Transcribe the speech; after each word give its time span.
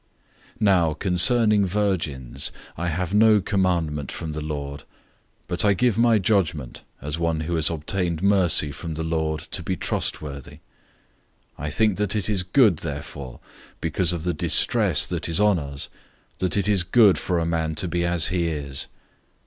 007:025 0.55 0.61
Now 0.61 0.93
concerning 0.95 1.63
virgins, 1.67 2.51
I 2.75 2.87
have 2.87 3.13
no 3.13 3.39
commandment 3.39 4.11
from 4.11 4.31
the 4.31 4.41
Lord, 4.41 4.83
but 5.47 5.63
I 5.63 5.75
give 5.75 5.95
my 5.95 6.17
judgment 6.17 6.81
as 7.03 7.19
one 7.19 7.41
who 7.41 7.53
has 7.53 7.69
obtained 7.69 8.23
mercy 8.23 8.71
from 8.71 8.95
the 8.95 9.03
Lord 9.03 9.41
to 9.51 9.61
be 9.61 9.77
trustworthy. 9.77 10.53
007:026 10.55 10.59
I 11.59 11.69
think 11.69 11.97
that 11.97 12.15
it 12.15 12.29
is 12.31 12.41
good 12.41 12.77
therefore, 12.77 13.41
because 13.79 14.11
of 14.11 14.23
the 14.23 14.33
distress 14.33 15.05
that 15.05 15.29
is 15.29 15.39
on 15.39 15.59
us, 15.59 15.87
that 16.39 16.57
it 16.57 16.67
is 16.67 16.81
good 16.81 17.19
for 17.19 17.37
a 17.37 17.45
man 17.45 17.75
to 17.75 17.87
be 17.87 18.03
as 18.03 18.29
he 18.29 18.47
is. 18.47 18.87